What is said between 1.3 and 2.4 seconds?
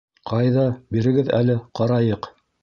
әле, ҡарайыҡ.